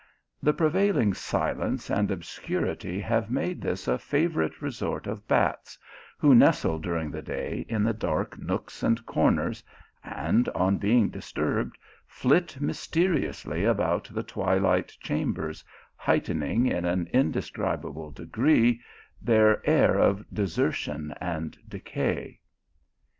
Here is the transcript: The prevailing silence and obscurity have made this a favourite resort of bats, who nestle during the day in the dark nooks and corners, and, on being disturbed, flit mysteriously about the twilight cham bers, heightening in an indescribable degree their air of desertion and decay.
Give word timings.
The 0.41 0.51
prevailing 0.53 1.13
silence 1.13 1.91
and 1.91 2.09
obscurity 2.09 2.99
have 3.01 3.29
made 3.29 3.61
this 3.61 3.87
a 3.87 3.99
favourite 3.99 4.59
resort 4.59 5.05
of 5.05 5.27
bats, 5.27 5.77
who 6.17 6.33
nestle 6.33 6.79
during 6.79 7.11
the 7.11 7.21
day 7.21 7.67
in 7.69 7.83
the 7.83 7.93
dark 7.93 8.39
nooks 8.39 8.81
and 8.81 9.05
corners, 9.05 9.63
and, 10.03 10.49
on 10.55 10.79
being 10.79 11.09
disturbed, 11.09 11.77
flit 12.07 12.59
mysteriously 12.59 13.63
about 13.63 14.09
the 14.11 14.23
twilight 14.23 14.87
cham 15.01 15.33
bers, 15.33 15.63
heightening 15.95 16.65
in 16.65 16.83
an 16.83 17.07
indescribable 17.13 18.09
degree 18.09 18.81
their 19.21 19.61
air 19.69 19.99
of 19.99 20.25
desertion 20.33 21.13
and 21.21 21.59
decay. 21.69 22.39